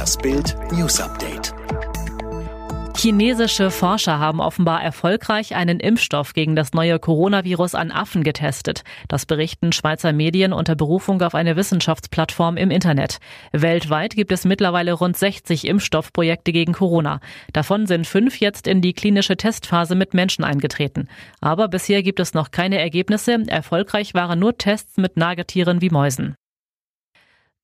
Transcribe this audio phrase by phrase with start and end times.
[0.00, 1.52] Das Bild News Update.
[2.96, 8.82] Chinesische Forscher haben offenbar erfolgreich einen Impfstoff gegen das neue Coronavirus an Affen getestet.
[9.08, 13.18] Das berichten Schweizer Medien unter Berufung auf eine Wissenschaftsplattform im Internet.
[13.52, 17.20] Weltweit gibt es mittlerweile rund 60 Impfstoffprojekte gegen Corona.
[17.52, 21.08] Davon sind fünf jetzt in die klinische Testphase mit Menschen eingetreten.
[21.42, 23.36] Aber bisher gibt es noch keine Ergebnisse.
[23.48, 26.36] Erfolgreich waren nur Tests mit Nagetieren wie Mäusen.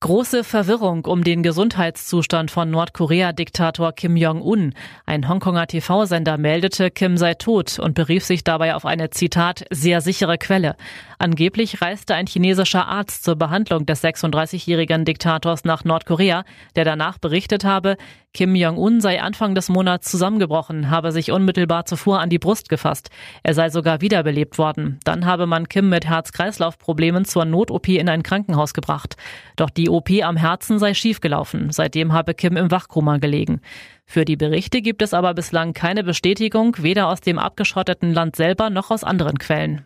[0.00, 4.74] Große Verwirrung um den Gesundheitszustand von Nordkorea-Diktator Kim Jong-un.
[5.06, 10.02] Ein Hongkonger TV-Sender meldete, Kim sei tot und berief sich dabei auf eine Zitat sehr
[10.02, 10.76] sichere Quelle.
[11.18, 16.44] Angeblich reiste ein chinesischer Arzt zur Behandlung des 36-jährigen Diktators nach Nordkorea,
[16.76, 17.96] der danach berichtet habe,
[18.36, 23.08] Kim Jong-un sei Anfang des Monats zusammengebrochen, habe sich unmittelbar zuvor an die Brust gefasst.
[23.42, 25.00] Er sei sogar wiederbelebt worden.
[25.04, 29.16] Dann habe man Kim mit Herz-Kreislauf-Problemen zur Not-OP in ein Krankenhaus gebracht.
[29.56, 31.70] Doch die OP am Herzen sei schiefgelaufen.
[31.70, 33.60] Seitdem habe Kim im Wachkoma gelegen.
[34.04, 38.70] Für die Berichte gibt es aber bislang keine Bestätigung, weder aus dem abgeschotteten Land selber
[38.70, 39.84] noch aus anderen Quellen.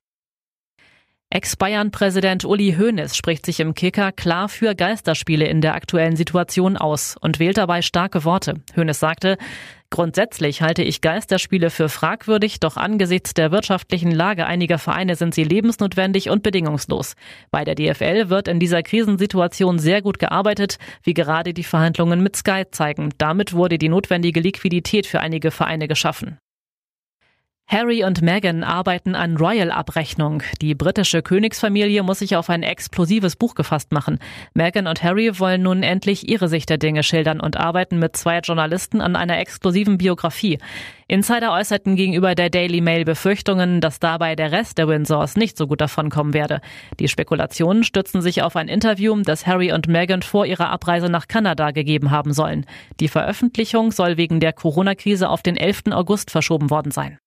[1.33, 7.17] Ex-Bayern-Präsident Uli Hoeneß spricht sich im Kicker klar für Geisterspiele in der aktuellen Situation aus
[7.21, 8.55] und wählt dabei starke Worte.
[8.77, 9.39] Hoeneß sagte,
[9.91, 15.45] Grundsätzlich halte ich Geisterspiele für fragwürdig, doch angesichts der wirtschaftlichen Lage einiger Vereine sind sie
[15.45, 17.15] lebensnotwendig und bedingungslos.
[17.53, 22.35] Bei der DFL wird in dieser Krisensituation sehr gut gearbeitet, wie gerade die Verhandlungen mit
[22.35, 23.11] Sky zeigen.
[23.19, 26.39] Damit wurde die notwendige Liquidität für einige Vereine geschaffen.
[27.73, 30.43] Harry und Meghan arbeiten an Royal-Abrechnung.
[30.61, 34.19] Die britische Königsfamilie muss sich auf ein explosives Buch gefasst machen.
[34.55, 38.41] Meghan und Harry wollen nun endlich ihre Sicht der Dinge schildern und arbeiten mit zwei
[38.41, 40.59] Journalisten an einer exklusiven Biografie.
[41.07, 45.69] Insider äußerten gegenüber der Daily Mail Befürchtungen, dass dabei der Rest der Windsors nicht so
[45.69, 46.63] gut davonkommen werde.
[46.99, 51.29] Die Spekulationen stützen sich auf ein Interview, das Harry und Meghan vor ihrer Abreise nach
[51.29, 52.67] Kanada gegeben haben sollen.
[52.99, 55.93] Die Veröffentlichung soll wegen der Corona-Krise auf den 11.
[55.93, 57.21] August verschoben worden sein.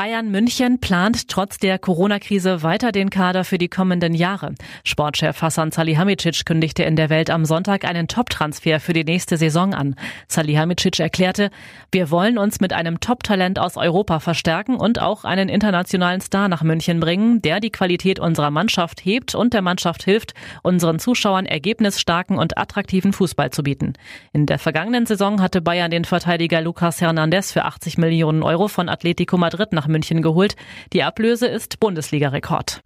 [0.00, 4.54] Bayern München plant trotz der Corona-Krise weiter den Kader für die kommenden Jahre.
[4.82, 9.74] Sportchef Hassan Salihamidzic kündigte in der Welt am Sonntag einen Top-Transfer für die nächste Saison
[9.74, 9.96] an.
[10.26, 11.50] Salihamidzic erklärte,
[11.92, 16.62] wir wollen uns mit einem Top-Talent aus Europa verstärken und auch einen internationalen Star nach
[16.62, 22.38] München bringen, der die Qualität unserer Mannschaft hebt und der Mannschaft hilft, unseren Zuschauern ergebnisstarken
[22.38, 23.92] und attraktiven Fußball zu bieten.
[24.32, 28.88] In der vergangenen Saison hatte Bayern den Verteidiger Lucas Hernandez für 80 Millionen Euro von
[28.88, 30.56] Atletico Madrid nach München geholt.
[30.92, 32.80] Die Ablöse ist Bundesliga-Rekord.